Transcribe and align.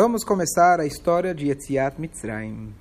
Vamos 0.00 0.22
começar 0.22 0.78
a 0.78 0.86
história 0.86 1.34
de 1.34 1.48
Yetziat 1.48 2.00
Mitzrayim. 2.00 2.72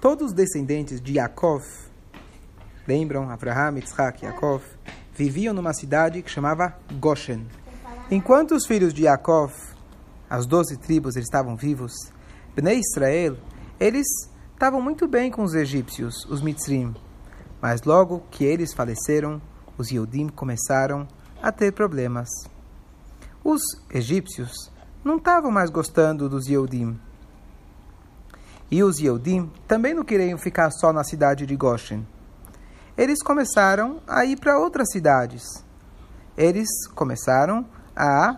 Todos 0.00 0.28
os 0.28 0.32
descendentes 0.32 0.98
de 0.98 1.18
Yaakov, 1.18 1.62
lembram 2.86 3.28
Abraham, 3.28 3.76
Yitzhak, 3.76 4.24
Yaakov, 4.24 4.62
viviam 5.14 5.52
numa 5.52 5.74
cidade 5.74 6.22
que 6.22 6.30
chamava 6.30 6.78
Goshen. 6.98 7.46
Enquanto 8.10 8.54
os 8.54 8.64
filhos 8.66 8.94
de 8.94 9.02
Yaakov, 9.02 9.52
as 10.30 10.46
doze 10.46 10.78
tribos, 10.78 11.14
eles 11.14 11.26
estavam 11.26 11.56
vivos, 11.56 11.92
Bnei 12.56 12.80
Israel, 12.80 13.36
eles 13.78 14.06
estavam 14.54 14.80
muito 14.80 15.06
bem 15.06 15.30
com 15.30 15.42
os 15.42 15.52
egípcios, 15.52 16.24
os 16.24 16.40
Mitzrim. 16.40 16.96
Mas 17.60 17.82
logo 17.82 18.22
que 18.30 18.46
eles 18.46 18.72
faleceram, 18.72 19.42
os 19.76 19.90
Yehudim 19.90 20.28
começaram 20.28 21.06
a 21.42 21.52
ter 21.52 21.70
problemas. 21.74 22.30
Os 23.50 23.62
egípcios 23.88 24.70
não 25.02 25.16
estavam 25.16 25.50
mais 25.50 25.70
gostando 25.70 26.28
dos 26.28 26.48
Yehudim. 26.48 27.00
E 28.70 28.82
os 28.82 28.98
Yehudim 28.98 29.50
também 29.66 29.94
não 29.94 30.04
queriam 30.04 30.36
ficar 30.36 30.70
só 30.70 30.92
na 30.92 31.02
cidade 31.02 31.46
de 31.46 31.56
Goshen. 31.56 32.06
Eles 32.94 33.22
começaram 33.22 34.02
a 34.06 34.22
ir 34.26 34.38
para 34.38 34.58
outras 34.58 34.90
cidades. 34.92 35.64
Eles 36.36 36.68
começaram 36.94 37.64
a 37.96 38.36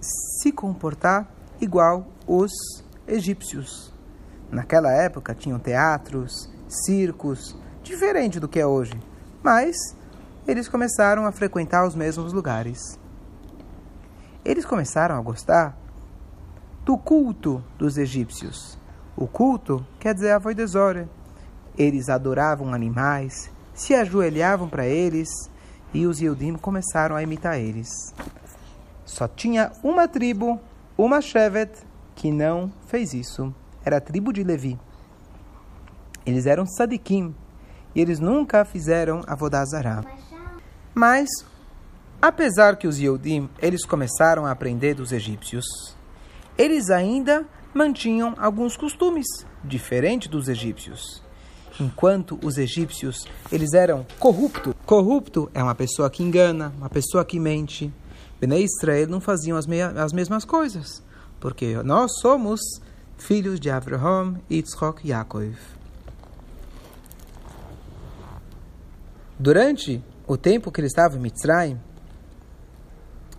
se 0.00 0.52
comportar 0.52 1.28
igual 1.60 2.06
os 2.28 2.52
egípcios. 3.08 3.92
Naquela 4.52 4.92
época 4.92 5.34
tinham 5.34 5.58
teatros, 5.58 6.48
circos, 6.68 7.56
diferente 7.82 8.38
do 8.38 8.46
que 8.46 8.60
é 8.60 8.66
hoje, 8.68 8.94
mas 9.42 9.74
eles 10.46 10.68
começaram 10.68 11.26
a 11.26 11.32
frequentar 11.32 11.84
os 11.84 11.96
mesmos 11.96 12.32
lugares. 12.32 13.02
Eles 14.44 14.66
começaram 14.66 15.16
a 15.16 15.20
gostar 15.22 15.76
do 16.84 16.98
culto 16.98 17.64
dos 17.78 17.96
egípcios. 17.96 18.78
O 19.16 19.26
culto 19.26 19.86
quer 19.98 20.12
dizer 20.12 20.32
a 20.32 20.38
voidesora. 20.38 21.08
Eles 21.78 22.08
adoravam 22.08 22.74
animais, 22.74 23.50
se 23.72 23.94
ajoelhavam 23.94 24.68
para 24.68 24.86
eles 24.86 25.28
e 25.94 26.06
os 26.06 26.20
Yehudim 26.20 26.54
começaram 26.56 27.16
a 27.16 27.22
imitar 27.22 27.58
eles. 27.58 28.14
Só 29.04 29.26
tinha 29.26 29.72
uma 29.82 30.06
tribo, 30.06 30.60
uma 30.98 31.20
Shevet, 31.20 31.72
que 32.14 32.30
não 32.30 32.70
fez 32.86 33.14
isso. 33.14 33.54
Era 33.84 33.96
a 33.96 34.00
tribo 34.00 34.32
de 34.32 34.44
Levi. 34.44 34.78
Eles 36.26 36.46
eram 36.46 36.66
sadikim 36.66 37.34
e 37.94 38.00
eles 38.00 38.18
nunca 38.18 38.64
fizeram 38.64 39.22
avodazará. 39.26 40.02
Mas 40.94 41.28
Apesar 42.20 42.76
que 42.76 42.86
os 42.86 42.98
Yehudim, 42.98 43.48
eles 43.60 43.84
começaram 43.84 44.46
a 44.46 44.50
aprender 44.50 44.94
dos 44.94 45.12
egípcios, 45.12 45.64
eles 46.56 46.90
ainda 46.90 47.46
mantinham 47.74 48.34
alguns 48.38 48.76
costumes 48.76 49.26
diferentes 49.62 50.28
dos 50.28 50.48
egípcios. 50.48 51.22
Enquanto 51.80 52.38
os 52.42 52.56
egípcios, 52.56 53.26
eles 53.50 53.72
eram 53.72 54.06
corrupto. 54.18 54.74
Corrupto 54.86 55.50
é 55.52 55.62
uma 55.62 55.74
pessoa 55.74 56.08
que 56.08 56.22
engana, 56.22 56.72
uma 56.78 56.88
pessoa 56.88 57.24
que 57.24 57.40
mente. 57.40 57.92
Bnei 58.40 58.64
Israel 58.64 59.08
não 59.08 59.20
faziam 59.20 59.58
as, 59.58 59.66
as 59.96 60.12
mesmas 60.12 60.44
coisas, 60.44 61.02
porque 61.40 61.74
nós 61.82 62.20
somos 62.20 62.60
filhos 63.18 63.58
de 63.58 63.70
Abraham, 63.70 64.36
Yitzhak 64.50 65.04
e 65.04 65.10
Yaakov. 65.10 65.56
Durante 69.38 70.02
o 70.28 70.36
tempo 70.36 70.70
que 70.70 70.80
ele 70.80 70.86
estava 70.86 71.16
em 71.16 71.20
Mitzrayim, 71.20 71.80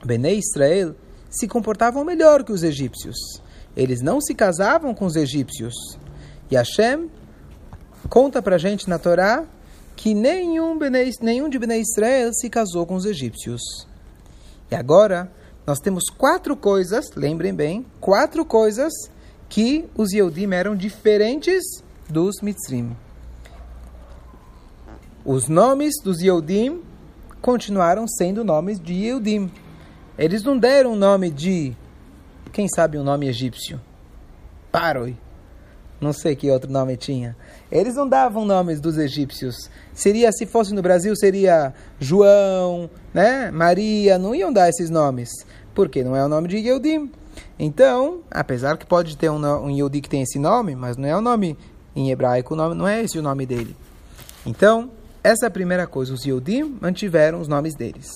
Benei 0.03 0.39
Israel 0.39 0.95
se 1.29 1.47
comportavam 1.47 2.03
melhor 2.03 2.43
que 2.43 2.51
os 2.51 2.63
egípcios. 2.63 3.17
Eles 3.75 4.01
não 4.01 4.21
se 4.21 4.33
casavam 4.33 4.93
com 4.93 5.05
os 5.05 5.15
egípcios. 5.15 5.73
E 6.49 6.55
Hashem 6.55 7.09
conta 8.09 8.41
para 8.41 8.55
a 8.55 8.59
gente 8.59 8.89
na 8.89 8.97
Torá 8.97 9.45
que 9.95 10.13
nenhum, 10.13 10.77
Benei, 10.77 11.11
nenhum 11.21 11.49
de 11.49 11.57
Benei 11.57 11.81
Israel 11.81 12.31
se 12.33 12.49
casou 12.49 12.85
com 12.85 12.95
os 12.95 13.05
egípcios. 13.05 13.61
E 14.69 14.75
agora 14.75 15.31
nós 15.65 15.79
temos 15.79 16.05
quatro 16.09 16.55
coisas, 16.55 17.11
lembrem 17.15 17.53
bem, 17.53 17.85
quatro 17.99 18.45
coisas 18.45 18.93
que 19.49 19.85
os 19.95 20.11
Yehudim 20.11 20.53
eram 20.53 20.75
diferentes 20.75 21.63
dos 22.09 22.41
Mitzrim. 22.41 22.95
Os 25.23 25.47
nomes 25.47 25.95
dos 26.03 26.21
Yehudim 26.21 26.81
continuaram 27.41 28.07
sendo 28.07 28.43
nomes 28.43 28.79
de 28.79 28.93
Yehudim. 28.93 29.51
Eles 30.17 30.43
não 30.43 30.57
deram 30.57 30.93
o 30.93 30.95
nome 30.95 31.29
de, 31.29 31.75
quem 32.51 32.67
sabe 32.67 32.97
um 32.97 33.03
nome 33.03 33.27
egípcio? 33.27 33.79
Paroi. 34.71 35.17
Não 35.99 36.13
sei 36.13 36.35
que 36.35 36.49
outro 36.51 36.71
nome 36.71 36.97
tinha. 36.97 37.35
Eles 37.71 37.95
não 37.95 38.07
davam 38.07 38.45
nomes 38.45 38.79
dos 38.79 38.97
egípcios. 38.97 39.69
Seria, 39.93 40.31
se 40.31 40.45
fosse 40.45 40.73
no 40.73 40.81
Brasil, 40.81 41.15
seria 41.15 41.73
João, 41.99 42.89
né? 43.13 43.49
Maria, 43.51 44.17
não 44.17 44.35
iam 44.35 44.51
dar 44.51 44.69
esses 44.69 44.89
nomes. 44.89 45.29
Porque 45.73 46.03
não 46.03 46.15
é 46.15 46.23
o 46.23 46.27
nome 46.27 46.47
de 46.47 46.57
Yehudim. 46.57 47.11
Então, 47.57 48.19
apesar 48.29 48.77
que 48.77 48.85
pode 48.85 49.17
ter 49.17 49.29
um, 49.29 49.39
um 49.39 49.69
Yehudi 49.69 50.01
que 50.01 50.09
tem 50.09 50.21
esse 50.21 50.37
nome, 50.37 50.75
mas 50.75 50.97
não 50.97 51.07
é 51.07 51.15
o 51.15 51.21
nome 51.21 51.57
em 51.95 52.11
hebraico, 52.11 52.53
o 52.53 52.57
nome, 52.57 52.75
não 52.75 52.87
é 52.87 53.01
esse 53.01 53.17
o 53.17 53.21
nome 53.21 53.45
dele. 53.45 53.75
Então, 54.45 54.91
essa 55.23 55.45
é 55.45 55.47
a 55.47 55.51
primeira 55.51 55.87
coisa. 55.87 56.13
Os 56.13 56.25
Yehudim 56.25 56.77
mantiveram 56.81 57.39
os 57.39 57.47
nomes 57.47 57.73
deles. 57.75 58.09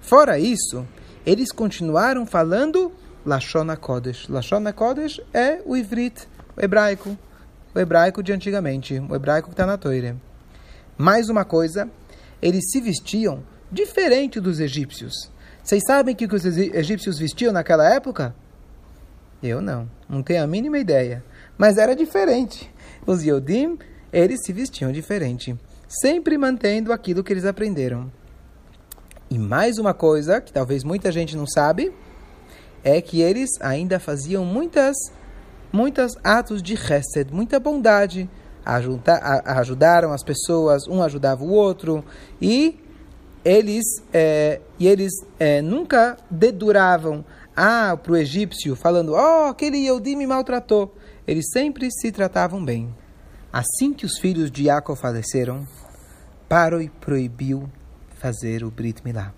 Fora 0.00 0.38
isso, 0.38 0.86
eles 1.24 1.52
continuaram 1.52 2.24
falando 2.26 2.92
Lashon 3.24 3.74
Kodesh. 3.76 4.28
Lashon 4.28 4.72
Kodesh 4.72 5.20
é 5.32 5.60
o 5.64 5.76
Ivrit, 5.76 6.26
o 6.56 6.64
hebraico, 6.64 7.16
o 7.74 7.78
hebraico 7.78 8.22
de 8.22 8.32
antigamente, 8.32 8.98
o 8.98 9.14
hebraico 9.14 9.48
que 9.48 9.54
está 9.54 9.66
na 9.66 9.76
Torá. 9.76 10.14
Mais 10.96 11.28
uma 11.28 11.44
coisa, 11.44 11.88
eles 12.40 12.70
se 12.70 12.80
vestiam 12.80 13.42
diferente 13.70 14.40
dos 14.40 14.60
egípcios. 14.60 15.30
Vocês 15.62 15.82
sabem 15.86 16.14
o 16.14 16.16
que 16.16 16.26
os 16.26 16.44
egípcios 16.44 17.18
vestiam 17.18 17.52
naquela 17.52 17.92
época? 17.94 18.34
Eu 19.42 19.60
não, 19.60 19.88
não 20.08 20.22
tenho 20.22 20.42
a 20.42 20.46
mínima 20.46 20.78
ideia. 20.78 21.22
Mas 21.56 21.76
era 21.76 21.94
diferente. 21.94 22.72
Os 23.06 23.22
Yodim, 23.22 23.78
eles 24.12 24.40
se 24.44 24.52
vestiam 24.52 24.90
diferente, 24.90 25.56
sempre 25.86 26.38
mantendo 26.38 26.92
aquilo 26.92 27.22
que 27.22 27.32
eles 27.32 27.44
aprenderam. 27.44 28.10
E 29.30 29.38
mais 29.38 29.76
uma 29.76 29.92
coisa 29.92 30.40
que 30.40 30.50
talvez 30.50 30.82
muita 30.82 31.12
gente 31.12 31.36
não 31.36 31.46
sabe 31.46 31.92
é 32.82 32.98
que 33.02 33.20
eles 33.20 33.50
ainda 33.60 34.00
faziam 34.00 34.42
muitas 34.42 34.96
muitos 35.70 36.16
atos 36.24 36.62
de 36.62 36.74
chesed, 36.78 37.30
muita 37.30 37.60
bondade, 37.60 38.28
ajudaram 39.44 40.12
as 40.12 40.22
pessoas, 40.22 40.88
um 40.88 41.02
ajudava 41.02 41.44
o 41.44 41.50
outro 41.50 42.02
e 42.40 42.80
eles 43.44 43.84
é, 44.14 44.62
e 44.78 44.86
eles 44.86 45.12
é, 45.38 45.60
nunca 45.60 46.16
deduravam 46.30 47.22
ah, 47.54 47.98
para 48.02 48.12
o 48.12 48.16
egípcio 48.16 48.74
falando 48.74 49.12
oh 49.12 49.48
aquele 49.50 49.76
Yehudi 49.76 50.16
me 50.16 50.26
maltratou. 50.26 50.94
Eles 51.26 51.50
sempre 51.52 51.90
se 51.90 52.10
tratavam 52.10 52.64
bem. 52.64 52.94
Assim 53.52 53.92
que 53.92 54.06
os 54.06 54.18
filhos 54.18 54.50
de 54.50 54.64
Jacob 54.64 54.96
faleceram, 54.96 55.66
Paroi 56.48 56.90
proibiu 57.00 57.68
fazer 58.18 58.64
o 58.64 58.70
Brit 58.70 59.02
Milá. 59.04 59.32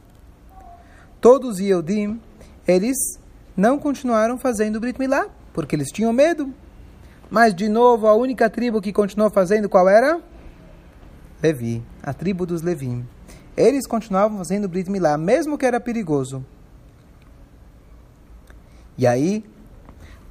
Todos 1.20 1.56
os 1.56 1.60
Yehudim, 1.60 2.20
eles 2.66 2.96
não 3.56 3.78
continuaram 3.78 4.38
fazendo 4.38 4.76
o 4.76 4.80
Brit 4.80 4.98
Milá, 4.98 5.28
porque 5.52 5.76
eles 5.76 5.88
tinham 5.88 6.12
medo. 6.12 6.52
Mas, 7.30 7.54
de 7.54 7.68
novo, 7.68 8.06
a 8.06 8.14
única 8.14 8.48
tribo 8.50 8.80
que 8.80 8.92
continuou 8.92 9.30
fazendo 9.30 9.68
qual 9.68 9.88
era? 9.88 10.20
Levi, 11.42 11.82
a 12.02 12.12
tribo 12.12 12.44
dos 12.44 12.62
Levim. 12.62 13.06
Eles 13.56 13.86
continuavam 13.86 14.38
fazendo 14.38 14.64
o 14.64 14.68
Brit 14.68 14.90
Milá, 14.90 15.16
mesmo 15.16 15.58
que 15.58 15.66
era 15.66 15.78
perigoso. 15.78 16.44
E 18.96 19.06
aí, 19.06 19.44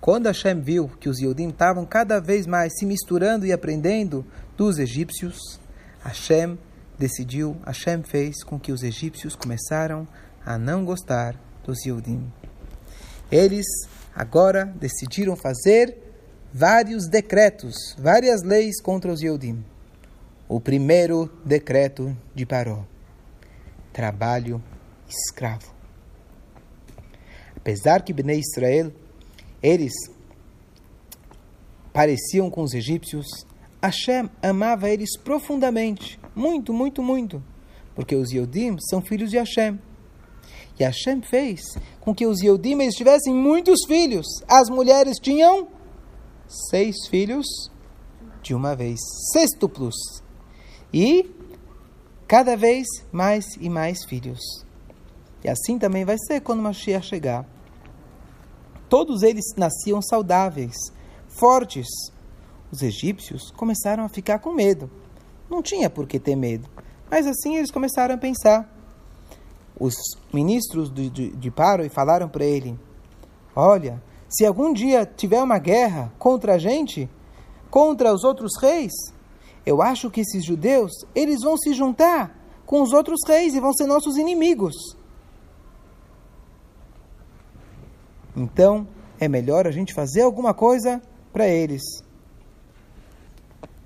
quando 0.01 0.27
Hashem 0.27 0.59
viu 0.59 0.89
que 0.99 1.09
os 1.09 1.19
Yehudim 1.19 1.49
estavam 1.49 1.85
cada 1.85 2.19
vez 2.19 2.47
mais 2.47 2.77
se 2.77 2.85
misturando 2.85 3.45
e 3.45 3.51
aprendendo 3.51 4.25
dos 4.57 4.79
egípcios, 4.79 5.59
Hashem 6.03 6.57
decidiu, 6.99 7.57
Hashem 7.65 8.03
fez 8.03 8.43
com 8.43 8.59
que 8.59 8.71
os 8.71 8.83
egípcios 8.83 9.35
começaram 9.35 10.05
a 10.45 10.57
não 10.57 10.83
gostar 10.83 11.35
dos 11.63 11.85
Yehudim. 11.85 12.31
Eles 13.31 13.65
agora 14.13 14.65
decidiram 14.65 15.35
fazer 15.35 15.97
vários 16.53 17.07
decretos, 17.07 17.95
várias 17.97 18.43
leis 18.43 18.81
contra 18.81 19.11
os 19.11 19.21
Yehudim. 19.21 19.63
O 20.47 20.59
primeiro 20.59 21.31
decreto 21.45 22.15
de 22.35 22.45
Paró: 22.45 22.83
trabalho 23.93 24.61
escravo. 25.07 25.73
Apesar 27.55 28.03
que 28.03 28.13
Bnei 28.13 28.39
Israel, 28.39 28.91
eles 29.61 29.93
pareciam 31.93 32.49
com 32.49 32.63
os 32.63 32.73
egípcios, 32.73 33.25
Hashem 33.81 34.29
amava 34.41 34.89
eles 34.89 35.17
profundamente, 35.17 36.19
muito, 36.35 36.73
muito, 36.73 37.01
muito, 37.01 37.43
porque 37.95 38.15
os 38.15 38.31
Yodim 38.31 38.77
são 38.79 39.01
filhos 39.01 39.29
de 39.29 39.37
Hashem. 39.37 39.79
E 40.79 40.83
Hashem 40.83 41.21
fez 41.21 41.61
com 41.99 42.15
que 42.15 42.25
os 42.25 42.41
eles 42.41 42.95
tivessem 42.95 43.33
muitos 43.33 43.79
filhos. 43.85 44.25
As 44.47 44.69
mulheres 44.69 45.17
tinham 45.21 45.67
seis 46.47 46.95
filhos 47.09 47.45
de 48.41 48.53
uma 48.53 48.75
vez, 48.75 48.99
sextuplos. 49.33 49.95
E 50.93 51.29
cada 52.27 52.55
vez 52.55 52.87
mais 53.11 53.45
e 53.59 53.69
mais 53.69 54.05
filhos. 54.05 54.39
E 55.43 55.49
assim 55.49 55.77
também 55.77 56.05
vai 56.05 56.17
ser 56.17 56.41
quando 56.41 56.61
Mashiach 56.61 57.05
chegar. 57.05 57.45
Todos 58.87 59.21
eles 59.21 59.45
nasciam 59.55 60.01
saudáveis, 60.01 60.75
fortes. 61.27 61.87
Os 62.71 62.81
egípcios 62.81 63.51
começaram 63.51 64.03
a 64.03 64.09
ficar 64.09 64.39
com 64.39 64.53
medo. 64.53 64.89
Não 65.49 65.61
tinha 65.61 65.89
por 65.89 66.07
que 66.07 66.19
ter 66.19 66.35
medo, 66.35 66.69
mas 67.09 67.25
assim 67.25 67.57
eles 67.57 67.71
começaram 67.71 68.15
a 68.15 68.17
pensar. 68.17 68.69
Os 69.79 69.95
ministros 70.33 70.91
de, 70.91 71.09
de, 71.09 71.29
de 71.31 71.51
Paro 71.51 71.89
falaram 71.89 72.29
para 72.29 72.45
ele: 72.45 72.79
Olha, 73.55 74.01
se 74.27 74.45
algum 74.45 74.71
dia 74.71 75.05
tiver 75.05 75.41
uma 75.41 75.57
guerra 75.57 76.13
contra 76.19 76.55
a 76.55 76.57
gente, 76.57 77.09
contra 77.71 78.13
os 78.13 78.23
outros 78.23 78.51
reis, 78.61 78.91
eu 79.65 79.81
acho 79.81 80.11
que 80.11 80.21
esses 80.21 80.45
judeus 80.45 80.91
eles 81.15 81.41
vão 81.41 81.57
se 81.57 81.73
juntar 81.73 82.35
com 82.65 82.81
os 82.81 82.93
outros 82.93 83.19
reis 83.27 83.55
e 83.55 83.59
vão 83.59 83.73
ser 83.73 83.87
nossos 83.87 84.17
inimigos. 84.17 84.75
Então, 88.35 88.87
é 89.19 89.27
melhor 89.27 89.65
a 89.65 89.71
gente 89.71 89.93
fazer 89.93 90.21
alguma 90.21 90.53
coisa 90.53 91.01
para 91.33 91.47
eles. 91.47 91.81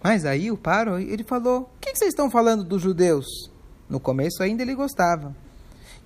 Mas 0.03 0.25
aí 0.25 0.51
o 0.51 0.57
Paro, 0.57 0.99
ele 0.99 1.23
falou: 1.23 1.61
O 1.61 1.79
que 1.79 1.95
vocês 1.95 2.09
estão 2.09 2.29
falando 2.29 2.65
dos 2.65 2.81
judeus? 2.81 3.25
No 3.89 4.01
começo 4.01 4.43
ainda 4.43 4.61
ele 4.61 4.75
gostava. 4.75 5.33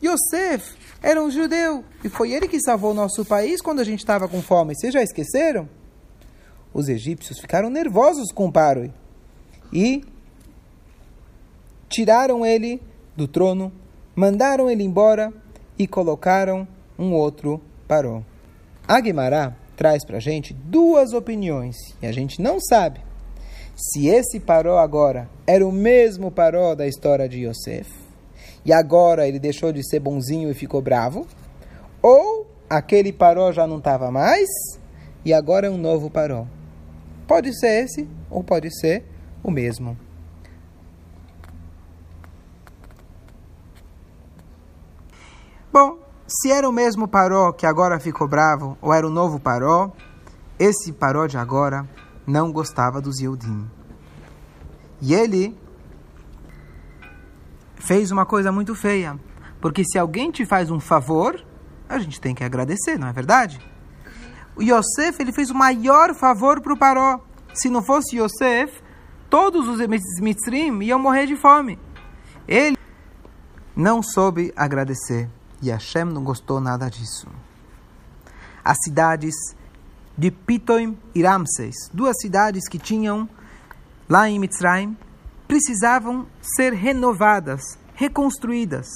Yosef 0.03 0.75
era 1.01 1.21
um 1.21 1.31
judeu 1.31 1.83
e 2.03 2.09
foi 2.09 2.31
ele 2.31 2.47
que 2.47 2.61
salvou 2.61 2.93
nosso 2.93 3.25
país 3.25 3.59
quando 3.59 3.79
a 3.79 3.83
gente 3.83 3.99
estava 3.99 4.27
com 4.27 4.39
fome. 4.39 4.75
Vocês 4.75 4.93
já 4.93 5.01
esqueceram? 5.01 5.67
Os 6.71 6.87
egípcios 6.87 7.39
ficaram 7.39 7.71
nervosos 7.71 8.31
com 8.31 8.45
o 8.45 8.51
Paro 8.51 8.93
e 9.73 10.03
tiraram 11.89 12.45
ele 12.45 12.79
do 13.15 13.27
trono, 13.27 13.71
mandaram 14.15 14.69
ele 14.69 14.83
embora 14.83 15.33
e 15.79 15.87
colocaram 15.87 16.67
um 16.99 17.13
outro 17.13 17.59
Paró. 17.87 18.21
A 18.87 18.99
Guimará 18.99 19.55
traz 19.75 20.05
para 20.05 20.17
a 20.17 20.19
gente 20.19 20.53
duas 20.53 21.13
opiniões 21.13 21.75
e 21.99 22.05
a 22.05 22.11
gente 22.11 22.39
não 22.39 22.59
sabe 22.59 23.06
se 23.77 24.07
esse 24.07 24.39
Paró 24.39 24.79
agora 24.79 25.29
era 25.45 25.65
o 25.65 25.71
mesmo 25.71 26.31
Paró 26.31 26.73
da 26.73 26.87
história 26.87 27.29
de 27.29 27.45
Yosef 27.45 27.87
e 28.65 28.73
agora 28.73 29.27
ele 29.27 29.37
deixou 29.37 29.71
de 29.71 29.87
ser 29.87 29.99
bonzinho 29.99 30.49
e 30.49 30.53
ficou 30.55 30.81
bravo, 30.81 31.27
ou 32.01 32.47
aquele 32.67 33.13
Paró 33.13 33.51
já 33.51 33.67
não 33.67 33.77
estava 33.77 34.09
mais 34.09 34.49
e 35.23 35.31
agora 35.31 35.67
é 35.67 35.69
um 35.69 35.77
novo 35.77 36.09
Paró. 36.09 36.47
Pode 37.27 37.57
ser 37.57 37.85
esse 37.85 38.09
ou 38.31 38.43
pode 38.43 38.75
ser 38.79 39.05
o 39.43 39.51
mesmo. 39.51 39.95
Bom, 45.71 45.99
se 46.25 46.51
era 46.51 46.67
o 46.67 46.71
mesmo 46.71 47.07
Paró 47.07 47.51
que 47.51 47.67
agora 47.67 47.99
ficou 47.99 48.27
bravo, 48.27 48.75
ou 48.81 48.91
era 48.91 49.05
o 49.05 49.11
novo 49.11 49.39
Paró, 49.39 49.91
esse 50.57 50.91
Paró 50.91 51.27
de 51.27 51.37
agora 51.37 51.87
não 52.27 52.51
gostava 52.51 53.01
dos 53.01 53.19
Yehudim. 53.19 53.65
E 55.01 55.13
ele 55.13 55.57
fez 57.75 58.11
uma 58.11 58.25
coisa 58.25 58.51
muito 58.51 58.75
feia. 58.75 59.17
Porque 59.61 59.83
se 59.85 59.97
alguém 59.97 60.29
te 60.29 60.45
faz 60.45 60.69
um 60.69 60.79
favor, 60.79 61.41
a 61.87 61.97
gente 61.97 62.19
tem 62.19 62.35
que 62.35 62.43
agradecer, 62.43 62.99
não 62.99 63.07
é 63.07 63.13
verdade? 63.13 63.59
O 64.57 64.61
Yosef 64.61 65.21
ele 65.21 65.31
fez 65.31 65.49
o 65.49 65.55
maior 65.55 66.13
favor 66.13 66.59
para 66.61 66.73
o 66.73 66.77
Paró. 66.77 67.21
Se 67.53 67.69
não 67.69 67.81
fosse 67.81 68.17
Yosef, 68.17 68.83
todos 69.29 69.67
os 69.67 69.79
Mitzrim 70.19 70.81
iam 70.83 70.99
morrer 70.99 71.27
de 71.27 71.35
fome. 71.35 71.79
Ele 72.47 72.77
não 73.75 74.03
soube 74.03 74.51
agradecer. 74.55 75.29
E 75.61 75.69
Hashem 75.69 76.05
não 76.05 76.23
gostou 76.23 76.59
nada 76.59 76.89
disso. 76.89 77.27
As 78.63 78.77
cidades 78.83 79.33
de 80.17 80.31
Pitoim 80.31 80.97
e 81.13 81.21
Ramses, 81.21 81.75
duas 81.93 82.15
cidades 82.19 82.67
que 82.67 82.79
tinham 82.79 83.29
lá 84.09 84.27
em 84.27 84.39
Mitzrayim, 84.39 84.97
precisavam 85.47 86.25
ser 86.41 86.73
renovadas, 86.73 87.61
reconstruídas. 87.93 88.87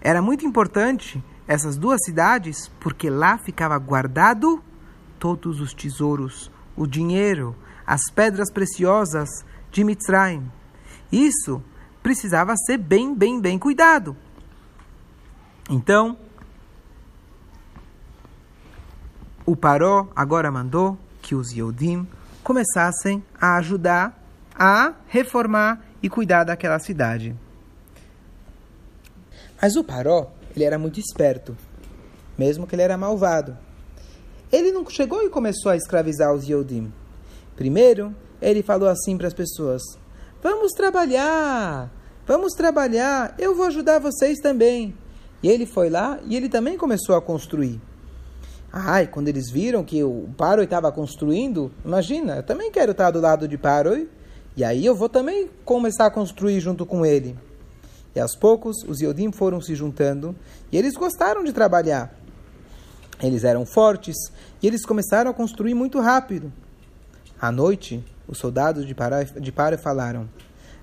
Era 0.00 0.20
muito 0.20 0.44
importante 0.44 1.22
essas 1.46 1.76
duas 1.76 2.02
cidades 2.04 2.70
porque 2.80 3.08
lá 3.08 3.38
ficava 3.38 3.78
guardado 3.78 4.62
todos 5.18 5.60
os 5.60 5.72
tesouros, 5.72 6.50
o 6.76 6.86
dinheiro, 6.86 7.54
as 7.86 8.10
pedras 8.10 8.50
preciosas 8.50 9.28
de 9.70 9.84
Mitzrayim. 9.84 10.50
Isso 11.12 11.62
precisava 12.02 12.54
ser 12.56 12.78
bem, 12.78 13.14
bem, 13.14 13.40
bem 13.40 13.58
cuidado. 13.58 14.16
Então, 15.70 16.18
o 19.46 19.54
Paró 19.54 20.08
agora 20.16 20.50
mandou 20.50 20.96
que 21.20 21.34
os 21.34 21.52
Yodim 21.52 22.06
começassem 22.42 23.22
a 23.40 23.56
ajudar 23.56 24.18
a 24.54 24.94
reformar 25.08 25.84
e 26.02 26.08
cuidar 26.08 26.44
daquela 26.44 26.78
cidade. 26.78 27.34
Mas 29.60 29.76
o 29.76 29.84
Paró, 29.84 30.30
ele 30.54 30.64
era 30.64 30.78
muito 30.78 31.00
esperto, 31.00 31.56
mesmo 32.38 32.66
que 32.66 32.74
ele 32.74 32.82
era 32.82 32.96
malvado. 32.96 33.56
Ele 34.52 34.70
não 34.70 34.88
chegou 34.88 35.22
e 35.22 35.30
começou 35.30 35.72
a 35.72 35.76
escravizar 35.76 36.32
os 36.32 36.48
Yodim. 36.48 36.92
Primeiro, 37.56 38.14
ele 38.40 38.62
falou 38.62 38.88
assim 38.88 39.16
para 39.16 39.26
as 39.26 39.34
pessoas: 39.34 39.82
Vamos 40.42 40.72
trabalhar, 40.72 41.90
vamos 42.26 42.52
trabalhar, 42.52 43.34
eu 43.38 43.54
vou 43.54 43.66
ajudar 43.66 43.98
vocês 43.98 44.38
também. 44.38 44.94
E 45.42 45.48
ele 45.48 45.66
foi 45.66 45.90
lá 45.90 46.18
e 46.26 46.36
ele 46.36 46.48
também 46.48 46.76
começou 46.76 47.16
a 47.16 47.22
construir. 47.22 47.80
Ai, 48.76 49.06
quando 49.06 49.28
eles 49.28 49.48
viram 49.48 49.84
que 49.84 50.02
o 50.02 50.28
Paroi 50.36 50.64
estava 50.64 50.90
construindo, 50.90 51.70
imagina, 51.84 52.38
eu 52.38 52.42
também 52.42 52.72
quero 52.72 52.90
estar 52.90 53.12
do 53.12 53.20
lado 53.20 53.46
de 53.46 53.56
Paroi, 53.56 54.08
e 54.56 54.64
aí 54.64 54.84
eu 54.84 54.96
vou 54.96 55.08
também 55.08 55.48
começar 55.64 56.06
a 56.06 56.10
construir 56.10 56.58
junto 56.58 56.84
com 56.84 57.06
ele. 57.06 57.38
E 58.16 58.18
aos 58.18 58.34
poucos, 58.34 58.82
os 58.82 59.00
Yodim 59.00 59.30
foram 59.30 59.60
se 59.60 59.76
juntando, 59.76 60.34
e 60.72 60.76
eles 60.76 60.94
gostaram 60.94 61.44
de 61.44 61.52
trabalhar. 61.52 62.12
Eles 63.22 63.44
eram 63.44 63.64
fortes, 63.64 64.16
e 64.60 64.66
eles 64.66 64.84
começaram 64.84 65.30
a 65.30 65.34
construir 65.34 65.74
muito 65.74 66.00
rápido. 66.00 66.52
À 67.40 67.52
noite, 67.52 68.04
os 68.26 68.38
soldados 68.38 68.88
de 68.88 68.92
Paroi, 68.92 69.24
de 69.24 69.52
Paroi 69.52 69.78
falaram, 69.78 70.28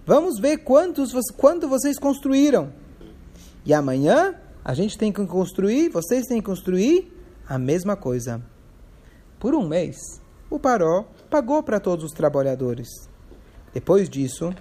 vamos 0.06 0.40
ver 0.40 0.60
quantos, 0.60 1.12
quanto 1.36 1.68
vocês 1.68 2.00
construíram. 2.00 2.72
E 3.66 3.74
amanhã 3.74 4.34
a 4.64 4.74
gente 4.74 4.98
tem 4.98 5.12
que 5.12 5.26
construir, 5.26 5.90
vocês 5.90 6.26
têm 6.26 6.38
que 6.38 6.46
construir 6.46 7.18
a 7.52 7.60
mesma 7.60 7.98
coisa. 7.98 8.42
Por 9.38 9.54
um 9.54 9.68
mês, 9.68 9.98
o 10.50 10.58
Paró 10.58 11.06
pagou 11.30 11.62
para 11.62 11.82
todos 11.82 12.06
os 12.06 12.14
trabalhadores. 12.14 12.88
Depois 13.74 14.10
disso, 14.10 14.54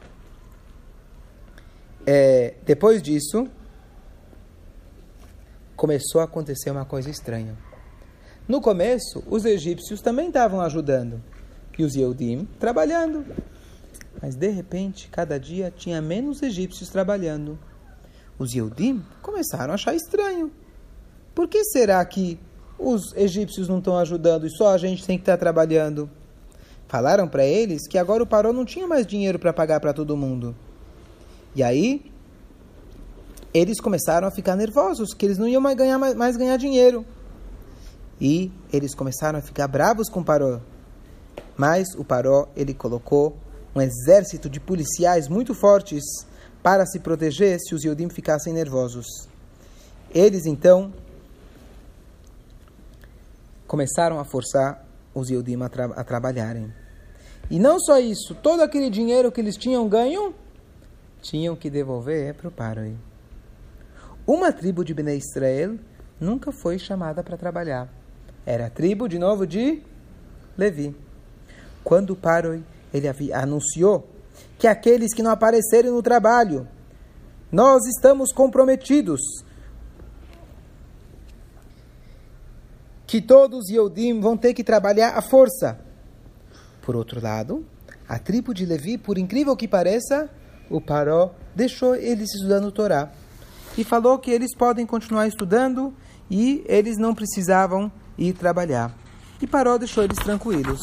é, 2.05 2.55
depois 2.67 3.01
disso, 3.01 3.47
começou 5.77 6.21
a 6.21 6.25
acontecer 6.25 6.73
uma 6.73 6.85
coisa 6.85 7.09
estranha. 7.09 7.57
No 8.49 8.61
começo, 8.61 9.23
os 9.29 9.45
egípcios 9.45 10.01
também 10.01 10.27
estavam 10.27 10.61
ajudando 10.61 11.23
e 11.79 11.85
os 11.85 11.95
Yehudim 11.95 12.49
trabalhando. 12.59 13.25
Mas 14.21 14.35
de 14.35 14.49
repente, 14.49 15.09
cada 15.09 15.39
dia 15.39 15.73
tinha 15.75 16.03
menos 16.03 16.43
egípcios 16.43 16.89
trabalhando 16.89 17.57
os 18.41 18.53
Yehudim 18.53 19.05
começaram 19.23 19.71
a 19.71 19.75
achar 19.75 19.95
estranho. 19.95 20.51
Por 21.35 21.47
que 21.47 21.63
será 21.63 22.05
que 22.05 22.41
os 22.81 23.15
egípcios 23.15 23.69
não 23.69 23.79
estão 23.79 23.99
ajudando 23.99 24.47
e 24.47 24.51
só 24.51 24.73
a 24.73 24.79
gente 24.79 25.07
tem 25.07 25.19
que 25.19 25.23
estar 25.23 25.37
trabalhando? 25.37 26.09
Falaram 26.89 27.29
para 27.29 27.45
eles 27.45 27.87
que 27.87 27.99
agora 27.99 28.23
o 28.23 28.27
Paró 28.27 28.53
não 28.53 28.65
tinha 28.65 28.87
mais 28.87 29.07
dinheiro 29.07 29.39
para 29.39 29.53
pagar 29.53 29.79
para 29.79 29.93
todo 29.93 30.17
mundo. 30.17 30.57
E 31.55 31.63
aí, 31.63 32.11
eles 33.53 33.81
começaram 33.81 34.27
a 34.27 34.31
ficar 34.31 34.57
nervosos, 34.57 35.13
que 35.13 35.27
eles 35.27 35.39
não 35.39 35.47
iam 35.47 35.61
mais 35.61 35.77
ganhar, 35.77 35.99
mais 35.99 36.37
ganhar 36.37 36.57
dinheiro. 36.57 37.05
E 38.21 38.51
eles 38.73 38.95
começaram 38.95 39.39
a 39.39 39.43
ficar 39.43 39.69
bravos 39.69 40.09
com 40.09 40.21
o 40.21 40.25
Paró. 40.25 40.61
Mas 41.57 41.95
o 41.97 42.05
Paró, 42.05 42.49
ele 42.57 42.75
colocou 42.75 43.37
um 43.75 43.81
exército 43.81 44.49
de 44.49 44.59
policiais 44.59 45.29
muito 45.29 45.55
fortes 45.55 46.03
para 46.63 46.87
se 46.87 46.99
proteger 46.99 47.59
se 47.61 47.75
os 47.75 47.85
Yodim 47.85 48.09
ficassem 48.09 48.53
nervosos. 48.53 49.07
Eles 50.13 50.45
então 50.45 50.93
começaram 53.71 54.19
a 54.19 54.25
forçar 54.25 54.85
os 55.15 55.31
Yodim 55.31 55.63
a, 55.63 55.69
tra 55.69 55.85
a 55.85 56.03
trabalharem. 56.03 56.75
E 57.49 57.57
não 57.61 57.79
só 57.79 58.01
isso, 58.01 58.35
todo 58.35 58.63
aquele 58.63 58.91
dinheiro 58.91 59.31
que 59.31 59.41
eles 59.41 59.57
tinham 59.57 59.89
ganho, 59.89 60.35
tinham 61.23 61.55
que 61.55 61.71
devolver 61.71 62.35
para 62.35 62.49
o 62.49 62.51
Paroi. 62.51 62.97
Uma 64.27 64.51
tribo 64.51 64.85
de 64.85 64.93
Bnei 64.93 65.19
Israel 65.19 65.79
nunca 66.19 66.51
foi 66.51 66.81
chamada 66.81 67.23
para 67.23 67.37
trabalhar. 67.37 67.89
Era 68.45 68.67
a 68.67 68.71
tribo, 68.71 69.09
de 69.09 69.21
novo, 69.21 69.47
de 69.47 69.81
Levi. 70.59 70.97
Quando 71.85 72.17
Paroi 72.17 72.65
ele 72.93 73.07
anunciou 73.33 74.11
que 74.59 74.67
aqueles 74.67 75.15
que 75.15 75.23
não 75.23 75.31
aparecerem 75.31 75.93
no 75.93 76.03
trabalho, 76.03 76.67
nós 77.53 77.87
estamos 77.87 78.33
comprometidos 78.33 79.21
que 83.11 83.21
todos 83.21 83.65
os 83.65 83.69
Yodim 83.69 84.21
vão 84.21 84.37
ter 84.37 84.55
que 84.55 84.63
trabalhar 84.63 85.19
à 85.19 85.21
força. 85.21 85.81
Por 86.81 86.95
outro 86.95 87.21
lado, 87.21 87.67
a 88.09 88.21
tribo 88.21 88.55
de 88.55 88.65
Levi, 88.65 88.97
por 88.97 89.19
incrível 89.19 89.57
que 89.57 89.67
pareça, 89.67 90.31
o 90.71 90.81
Paró 90.81 91.35
deixou 91.53 91.97
eles 91.97 92.33
estudando 92.33 92.67
o 92.67 92.71
Torá 92.71 93.11
e 93.77 93.83
falou 93.83 94.17
que 94.17 94.31
eles 94.31 94.55
podem 94.55 94.87
continuar 94.87 95.27
estudando 95.27 95.93
e 96.31 96.65
eles 96.69 96.99
não 96.99 97.13
precisavam 97.13 97.91
ir 98.17 98.33
trabalhar. 98.33 98.97
E 99.43 99.47
Paró 99.47 99.77
deixou 99.77 100.05
eles 100.05 100.19
tranquilos. 100.19 100.81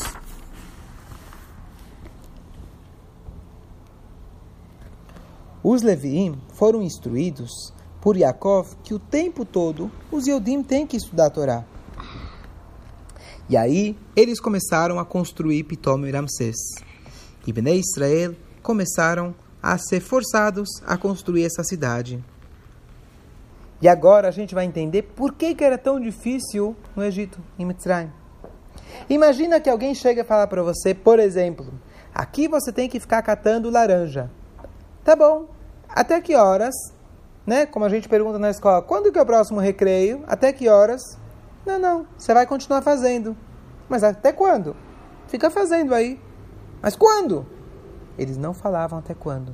Os 5.63 5.81
Leviim 5.81 6.37
foram 6.55 6.81
instruídos 6.81 7.73
por 8.01 8.17
Yaakov 8.17 8.75
que 8.83 8.93
o 8.93 8.99
tempo 8.99 9.45
todo 9.45 9.89
os 10.11 10.27
Yodim 10.27 10.61
têm 10.61 10.85
que 10.85 10.97
estudar 10.97 11.27
a 11.27 11.29
Torá. 11.29 11.76
E 13.49 13.55
aí 13.55 13.97
eles 14.15 14.39
começaram 14.39 14.99
a 14.99 15.05
construir 15.05 15.63
Pitom 15.63 16.05
e 16.05 16.11
Ramsés. 16.11 16.57
E 17.45 17.53
Bnei 17.53 17.79
Israel 17.79 18.35
começaram 18.61 19.33
a 19.63 19.77
ser 19.77 20.01
forçados 20.01 20.69
a 20.85 20.97
construir 20.97 21.45
essa 21.45 21.63
cidade. 21.63 22.23
E 23.81 23.87
agora 23.87 24.27
a 24.27 24.31
gente 24.31 24.53
vai 24.53 24.65
entender 24.65 25.03
por 25.03 25.33
que, 25.33 25.55
que 25.55 25.63
era 25.63 25.77
tão 25.77 25.99
difícil 25.99 26.75
no 26.95 27.03
Egito, 27.03 27.39
em 27.57 27.65
Mitzrayim. 27.65 28.11
Imagina 29.09 29.61
que 29.61 29.69
alguém 29.69 29.93
chega 29.95 30.21
e 30.21 30.25
fala 30.25 30.47
para 30.47 30.63
você, 30.63 30.93
por 30.93 31.19
exemplo, 31.19 31.73
aqui 32.13 32.47
você 32.47 32.71
tem 32.71 32.89
que 32.89 32.99
ficar 32.99 33.21
catando 33.21 33.69
laranja. 33.69 34.29
Tá 35.03 35.15
bom, 35.15 35.47
até 35.87 36.19
que 36.19 36.35
horas? 36.35 36.73
Né? 37.45 37.65
Como 37.65 37.85
a 37.85 37.89
gente 37.89 38.09
pergunta 38.09 38.37
na 38.37 38.49
escola, 38.49 38.81
quando 38.81 39.11
que 39.11 39.17
é 39.17 39.21
o 39.21 39.25
próximo 39.25 39.59
recreio? 39.59 40.23
Até 40.27 40.51
que 40.51 40.67
horas? 40.67 41.01
Não, 41.67 41.77
não, 41.77 42.07
você 42.17 42.33
vai 42.33 42.47
continuar 42.47 42.81
fazendo. 42.81 43.35
Mas 43.89 44.01
até 44.01 44.31
quando? 44.31 44.73
Fica 45.27 45.51
fazendo 45.51 45.93
aí. 45.93 46.17
Mas 46.81 46.95
quando? 46.95 47.45
Eles 48.17 48.37
não 48.37 48.53
falavam 48.53 48.99
até 48.99 49.13
quando. 49.13 49.53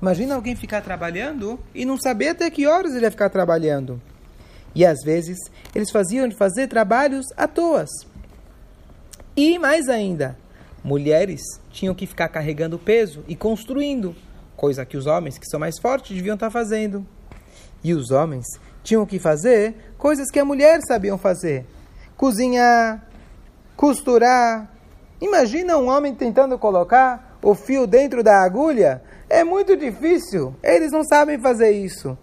Imagina 0.00 0.36
alguém 0.36 0.54
ficar 0.54 0.82
trabalhando 0.82 1.58
e 1.74 1.84
não 1.84 1.98
saber 1.98 2.28
até 2.28 2.48
que 2.48 2.68
horas 2.68 2.94
ele 2.94 3.04
ia 3.04 3.10
ficar 3.10 3.28
trabalhando. 3.28 4.00
E 4.72 4.86
às 4.86 5.00
vezes 5.04 5.36
eles 5.74 5.90
faziam 5.90 6.28
de 6.28 6.36
fazer 6.36 6.68
trabalhos 6.68 7.26
à 7.36 7.48
toa. 7.48 7.84
E 9.36 9.58
mais 9.58 9.88
ainda, 9.88 10.38
mulheres 10.84 11.40
tinham 11.72 11.92
que 11.94 12.06
ficar 12.06 12.28
carregando 12.28 12.78
peso 12.78 13.24
e 13.26 13.34
construindo 13.34 14.14
coisa 14.56 14.86
que 14.86 14.96
os 14.96 15.06
homens, 15.06 15.38
que 15.38 15.46
são 15.46 15.58
mais 15.58 15.76
fortes, 15.80 16.14
deviam 16.14 16.34
estar 16.34 16.50
fazendo. 16.50 17.04
E 17.82 17.92
os 17.94 18.12
homens 18.12 18.46
tinham 18.88 19.04
que 19.04 19.18
fazer 19.18 19.92
coisas 19.98 20.30
que 20.30 20.40
a 20.40 20.44
mulher 20.44 20.80
sabiam 20.86 21.18
fazer: 21.18 21.66
cozinhar, 22.16 23.04
costurar. 23.76 24.72
Imagina 25.20 25.76
um 25.76 25.88
homem 25.88 26.14
tentando 26.14 26.58
colocar 26.58 27.38
o 27.42 27.54
fio 27.54 27.86
dentro 27.86 28.22
da 28.22 28.42
agulha. 28.42 29.02
É 29.28 29.44
muito 29.44 29.76
difícil. 29.76 30.54
Eles 30.62 30.90
não 30.90 31.04
sabem 31.04 31.38
fazer 31.38 31.70
isso. 31.70 32.16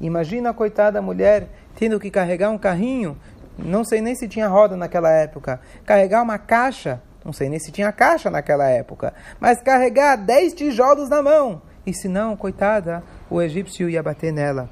Imagina 0.00 0.50
a 0.50 0.54
coitada 0.54 1.00
mulher 1.00 1.48
tendo 1.76 2.00
que 2.00 2.10
carregar 2.10 2.50
um 2.50 2.58
carrinho. 2.58 3.16
Não 3.56 3.84
sei 3.84 4.00
nem 4.00 4.14
se 4.14 4.26
tinha 4.26 4.48
roda 4.48 4.76
naquela 4.76 5.10
época. 5.10 5.60
Carregar 5.84 6.22
uma 6.22 6.38
caixa. 6.38 7.00
Não 7.24 7.32
sei 7.32 7.48
nem 7.48 7.58
se 7.58 7.70
tinha 7.70 7.92
caixa 7.92 8.30
naquela 8.30 8.68
época. 8.68 9.12
Mas 9.38 9.60
carregar 9.60 10.16
10 10.16 10.54
tijolos 10.54 11.08
na 11.08 11.22
mão 11.22 11.62
e 11.88 11.94
se 11.94 12.08
não, 12.08 12.36
coitada, 12.36 13.02
o 13.30 13.40
egípcio 13.40 13.88
ia 13.88 14.02
bater 14.02 14.32
nela. 14.32 14.68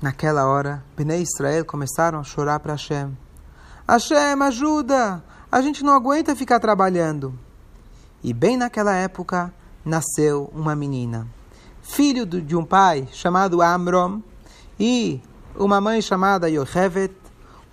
Naquela 0.00 0.46
hora, 0.46 0.84
Bnei 0.94 1.22
Israel 1.22 1.64
começaram 1.64 2.20
a 2.20 2.22
chorar 2.22 2.60
para 2.60 2.74
Hashem. 2.74 3.16
Hashem, 3.88 4.42
ajuda! 4.42 5.24
A 5.50 5.62
gente 5.62 5.82
não 5.82 5.94
aguenta 5.94 6.36
ficar 6.36 6.60
trabalhando. 6.60 7.38
E 8.22 8.34
bem 8.34 8.56
naquela 8.56 8.94
época, 8.94 9.54
nasceu 9.84 10.50
uma 10.52 10.76
menina. 10.76 11.26
Filho 11.80 12.26
de 12.26 12.54
um 12.54 12.64
pai 12.64 13.08
chamado 13.12 13.62
Amrom 13.62 14.20
e 14.78 15.22
uma 15.54 15.80
mãe 15.80 16.02
chamada 16.02 16.50
Yochevet, 16.50 17.14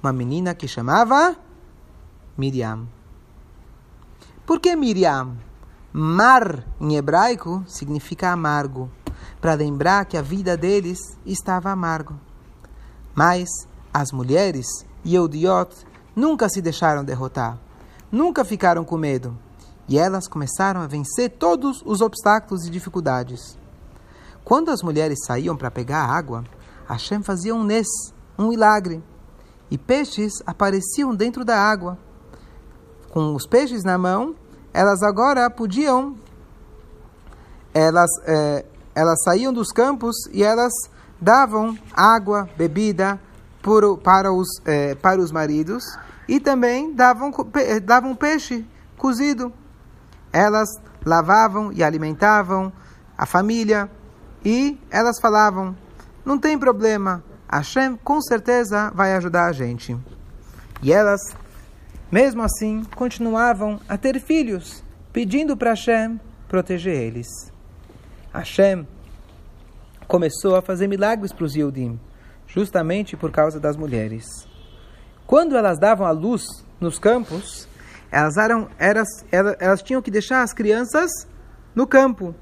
uma 0.02 0.14
menina 0.14 0.54
que 0.54 0.68
chamava 0.68 1.36
Miriam. 2.38 2.88
Por 4.46 4.60
que 4.60 4.76
Miriam? 4.76 5.36
Mar, 5.92 6.64
em 6.80 6.96
hebraico, 6.96 7.64
significa 7.68 8.32
amargo, 8.32 8.90
para 9.40 9.54
lembrar 9.54 10.06
que 10.06 10.18
a 10.18 10.22
vida 10.22 10.56
deles 10.58 11.00
estava 11.26 11.72
amargo. 11.72 12.16
Mas 13.16 13.50
as 13.94 14.12
mulheres, 14.12 14.66
Yeudiot, 15.06 15.74
nunca 16.16 16.50
se 16.50 16.62
deixaram 16.62 17.04
derrotar, 17.04 17.58
nunca 18.12 18.44
ficaram 18.44 18.84
com 18.84 18.98
medo, 18.98 19.38
e 19.88 19.98
elas 19.98 20.28
começaram 20.28 20.82
a 20.82 20.88
vencer 20.88 21.30
todos 21.32 21.82
os 21.86 22.02
obstáculos 22.02 22.66
e 22.66 22.70
dificuldades. 22.70 23.58
Quando 24.44 24.70
as 24.70 24.82
mulheres 24.82 25.20
saíam 25.26 25.56
para 25.56 25.72
pegar 25.72 26.06
água, 26.06 26.44
Hashem 26.88 27.24
fazia 27.24 27.56
um 27.56 27.64
nes, 27.64 27.88
um 28.38 28.50
milagre, 28.50 29.04
e 29.70 29.78
peixes 29.78 30.34
apareciam 30.46 31.16
dentro 31.16 31.46
da 31.46 31.58
água. 31.58 31.98
Com 33.10 33.34
os 33.36 33.48
peixes 33.48 33.84
na 33.84 33.98
mão, 33.98 34.36
elas 34.74 35.02
agora 35.02 35.50
podiam, 35.50 36.16
elas, 37.74 38.10
é, 38.26 38.66
elas 38.96 39.22
saíam 39.24 39.54
dos 39.54 39.72
campos 39.72 40.16
e 40.32 40.44
elas 40.44 40.74
davam 41.20 41.78
água, 41.94 42.50
bebida 42.58 43.20
por, 43.62 43.98
para, 43.98 44.32
os, 44.32 44.48
é, 44.66 44.96
para 44.96 45.22
os 45.22 45.32
maridos 45.32 45.84
e 46.28 46.40
também 46.40 46.94
davam, 46.94 47.32
davam 47.84 48.16
peixe 48.16 48.66
cozido. 48.98 49.52
Elas 50.32 50.70
lavavam 51.06 51.72
e 51.72 51.84
alimentavam 51.84 52.72
a 53.18 53.26
família 53.26 53.90
e 54.44 54.80
elas 54.90 55.20
falavam: 55.20 55.76
não 56.26 56.38
tem 56.38 56.58
problema, 56.58 57.24
Hashem 57.52 57.96
com 58.04 58.22
certeza 58.22 58.92
vai 58.94 59.16
ajudar 59.16 59.46
a 59.46 59.52
gente. 59.52 59.98
E 60.82 60.92
elas 60.92 61.22
mesmo 62.14 62.44
assim, 62.44 62.84
continuavam 62.96 63.80
a 63.90 63.98
ter 63.98 64.20
filhos, 64.20 64.84
pedindo 65.12 65.58
para 65.58 65.72
Hashem 65.72 66.20
proteger 66.48 66.96
eles. 66.96 67.52
Hashem 68.34 68.88
começou 70.08 70.56
a 70.56 70.62
fazer 70.62 70.88
milagres 70.88 71.32
para 71.32 71.46
os 71.46 71.56
Yehudim, 71.56 72.00
justamente 72.48 73.16
por 73.16 73.32
causa 73.32 73.60
das 73.60 73.78
mulheres. 73.78 74.26
Quando 75.26 75.56
elas 75.56 75.80
davam 75.80 76.06
a 76.06 76.12
luz 76.12 76.44
nos 76.80 77.00
campos, 77.00 77.68
elas, 78.12 78.38
eram, 78.38 78.70
elas, 78.78 79.08
elas, 79.32 79.56
elas 79.60 79.82
tinham 79.82 80.02
que 80.02 80.12
deixar 80.12 80.42
as 80.42 80.54
crianças 80.54 81.10
no 81.74 81.88
campo. 81.88 82.36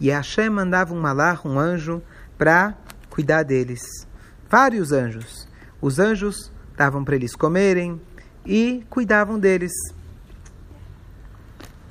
E 0.00 0.10
Hashem 0.10 0.50
mandava 0.50 0.94
um 0.94 1.00
malar, 1.00 1.46
um 1.46 1.58
anjo, 1.58 2.02
para 2.36 2.74
cuidar 3.10 3.42
deles. 3.42 3.82
Vários 4.48 4.92
anjos. 4.92 5.48
Os 5.80 5.98
anjos 5.98 6.52
davam 6.76 7.04
para 7.04 7.16
eles 7.16 7.34
comerem, 7.34 8.00
e 8.46 8.84
cuidavam 8.90 9.38
deles. 9.38 9.72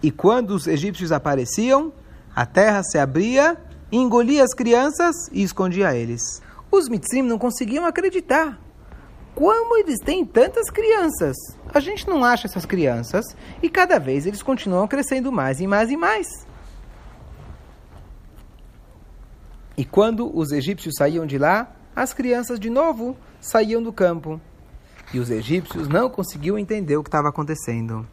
E 0.02 0.12
quando 0.12 0.52
os 0.52 0.68
egípcios 0.68 1.12
apareciam, 1.12 1.94
a 2.36 2.46
terra 2.46 2.82
se 2.84 2.98
abria, 2.98 3.58
engolia 3.92 4.44
as 4.44 4.54
crianças 4.54 5.16
e 5.32 5.44
escondia 5.44 5.96
eles. 5.96 6.42
Os 6.72 6.90
mitzim 6.90 7.22
não 7.22 7.38
conseguiam 7.38 7.86
acreditar. 7.86 8.60
Como 9.36 9.78
eles 9.78 10.00
têm 10.00 10.26
tantas 10.26 10.70
crianças? 10.70 11.36
A 11.74 11.80
gente 11.80 12.08
não 12.08 12.24
acha 12.24 12.48
essas 12.48 12.66
crianças 12.66 13.26
e 13.62 13.70
cada 13.70 14.00
vez 14.00 14.26
eles 14.26 14.42
continuam 14.42 14.88
crescendo 14.88 15.32
mais 15.32 15.60
e 15.60 15.68
mais 15.68 15.92
e 15.92 15.98
mais. 15.98 16.28
E 19.76 19.84
quando 19.84 20.36
os 20.36 20.52
egípcios 20.52 20.96
saíam 20.98 21.26
de 21.26 21.38
lá, 21.38 21.72
as 21.96 22.14
crianças 22.14 22.60
de 22.60 22.70
novo 22.70 23.18
saíam 23.40 23.82
do 23.82 23.94
campo. 23.94 24.40
E 25.14 25.20
os 25.20 25.30
egípcios 25.30 25.88
não 25.88 26.10
conseguiam 26.10 26.58
entender 26.58 26.98
o 26.98 27.04
que 27.04 27.10
estava 27.10 27.30
acontecendo. 27.30 28.08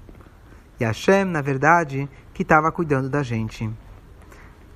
E 0.78 0.84
Hashem, 0.84 1.24
na 1.24 1.42
verdade, 1.42 2.08
que 2.32 2.42
estava 2.42 2.72
cuidando 2.72 3.08
da 3.08 3.22
gente. 3.22 3.70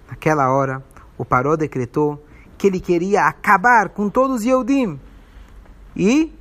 Naquela 0.08 0.50
hora, 0.52 0.82
o 1.16 1.24
Paró 1.24 1.56
decretou 1.56 2.24
que 2.56 2.66
ele 2.66 2.80
queria 2.80 3.26
acabar 3.26 3.88
com 3.88 4.08
todos 4.08 4.38
os 4.38 4.44
Yehudim. 4.44 4.98
E 5.96 6.32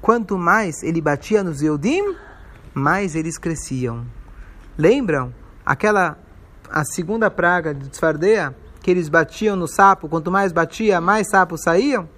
quanto 0.00 0.38
mais 0.38 0.82
ele 0.82 1.00
batia 1.00 1.42
nos 1.42 1.60
Yehudim, 1.60 2.14
mais 2.74 3.14
eles 3.14 3.38
cresciam. 3.38 4.06
Lembram 4.76 5.34
aquela 5.64 6.18
a 6.70 6.84
segunda 6.84 7.30
praga 7.30 7.74
de 7.74 7.88
Tzfardeia, 7.88 8.54
que 8.82 8.90
eles 8.90 9.08
batiam 9.08 9.56
no 9.56 9.66
sapo, 9.66 10.08
quanto 10.08 10.30
mais 10.30 10.52
batia, 10.52 11.00
mais 11.00 11.28
sapos 11.28 11.62
saíam? 11.62 12.08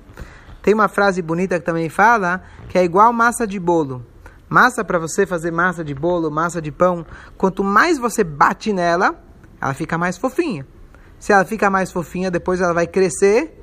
Tem 0.62 0.74
uma 0.74 0.88
frase 0.88 1.22
bonita 1.22 1.58
que 1.58 1.64
também 1.64 1.88
fala 1.88 2.42
que 2.68 2.76
é 2.76 2.84
igual 2.84 3.12
massa 3.12 3.46
de 3.46 3.58
bolo. 3.58 4.04
Massa 4.48 4.84
para 4.84 4.98
você 4.98 5.24
fazer 5.24 5.50
massa 5.50 5.84
de 5.84 5.94
bolo, 5.94 6.30
massa 6.30 6.60
de 6.60 6.72
pão, 6.72 7.06
quanto 7.38 7.62
mais 7.62 7.98
você 7.98 8.24
bate 8.24 8.72
nela, 8.72 9.14
ela 9.60 9.74
fica 9.74 9.98
mais 9.98 10.16
fofinha. 10.16 10.66
Se 11.18 11.32
ela 11.32 11.44
fica 11.44 11.68
mais 11.68 11.92
fofinha, 11.92 12.30
depois 12.30 12.60
ela 12.60 12.72
vai 12.72 12.86
crescer 12.86 13.54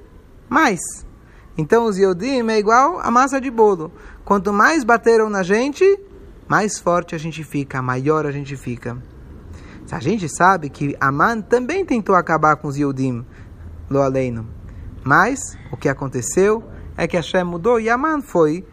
mais. 0.47 0.79
Então 1.57 1.85
os 1.85 1.97
Yodim 1.97 2.47
é 2.49 2.59
igual 2.59 2.99
a 2.99 3.09
massa 3.09 3.41
de 3.41 3.49
bolo. 3.49 3.91
Quanto 4.23 4.53
mais 4.53 4.83
bateram 4.83 5.29
na 5.29 5.41
gente, 5.41 5.83
mais 6.47 6.77
forte 6.77 7.15
a 7.15 7.17
gente 7.17 7.43
fica, 7.43 7.81
maior 7.81 8.25
a 8.25 8.31
gente 8.31 8.55
fica. 8.55 8.97
A 9.91 9.99
gente 9.99 10.27
sabe 10.29 10.69
que 10.69 10.95
Aman 10.99 11.41
também 11.41 11.85
tentou 11.85 12.13
acabar 12.15 12.57
com 12.57 12.67
os 12.67 12.77
Yodim, 12.77 13.25
lo. 13.89 14.03
Mas 15.03 15.39
o 15.71 15.77
que 15.77 15.87
aconteceu 15.87 16.63
é 16.95 17.07
que 17.07 17.15
Hashem 17.15 17.45
mudou 17.45 17.79
e 17.79 17.89
Aman 17.89 18.21
foi, 18.21 18.67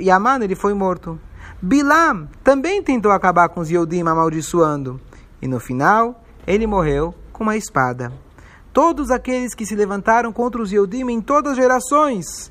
e 0.00 0.10
Aman 0.10 0.42
ele 0.42 0.56
foi 0.56 0.74
morto. 0.74 1.18
Bilam 1.62 2.28
também 2.42 2.82
tentou 2.82 3.12
acabar 3.12 3.48
com 3.48 3.60
os 3.60 3.70
Yodim 3.70 4.00
amaldiçoando. 4.00 5.00
E 5.40 5.46
no 5.46 5.60
final, 5.60 6.24
ele 6.48 6.66
morreu 6.66 7.14
com 7.30 7.44
uma 7.44 7.58
espada. 7.58 8.10
Todos 8.72 9.10
aqueles 9.10 9.54
que 9.54 9.66
se 9.66 9.76
levantaram 9.76 10.32
contra 10.32 10.62
os 10.62 10.72
Yodim 10.72 11.10
em 11.10 11.20
todas 11.20 11.52
as 11.52 11.58
gerações. 11.58 12.50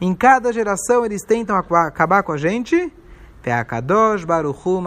Em 0.00 0.14
cada 0.14 0.52
geração 0.52 1.04
eles 1.04 1.22
tentam 1.22 1.56
acabar 1.56 2.22
com 2.22 2.30
a 2.32 2.36
gente. 2.36 2.92
Baruchu 4.24 4.80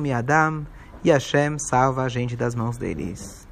miadam. 0.00 0.66
E 1.04 1.10
Hashem 1.10 1.58
salva 1.58 2.04
a 2.04 2.08
gente 2.08 2.34
das 2.34 2.54
mãos 2.54 2.78
deles. 2.78 3.44